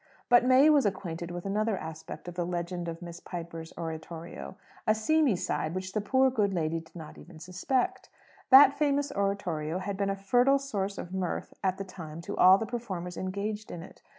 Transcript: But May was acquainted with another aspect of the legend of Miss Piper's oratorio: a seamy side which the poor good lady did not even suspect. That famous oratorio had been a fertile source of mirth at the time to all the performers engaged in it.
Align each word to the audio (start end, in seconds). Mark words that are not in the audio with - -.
But 0.29 0.43
May 0.43 0.67
was 0.67 0.87
acquainted 0.87 1.29
with 1.29 1.45
another 1.45 1.77
aspect 1.77 2.27
of 2.27 2.33
the 2.33 2.43
legend 2.43 2.87
of 2.87 3.03
Miss 3.03 3.19
Piper's 3.19 3.71
oratorio: 3.77 4.55
a 4.87 4.95
seamy 4.95 5.35
side 5.35 5.75
which 5.75 5.93
the 5.93 6.01
poor 6.01 6.31
good 6.31 6.55
lady 6.55 6.79
did 6.79 6.95
not 6.95 7.19
even 7.19 7.37
suspect. 7.37 8.09
That 8.49 8.73
famous 8.73 9.11
oratorio 9.11 9.77
had 9.77 9.97
been 9.97 10.09
a 10.09 10.15
fertile 10.15 10.57
source 10.57 10.97
of 10.97 11.13
mirth 11.13 11.53
at 11.63 11.77
the 11.77 11.83
time 11.83 12.19
to 12.21 12.35
all 12.35 12.57
the 12.57 12.65
performers 12.65 13.15
engaged 13.15 13.69
in 13.69 13.83
it. 13.83 14.01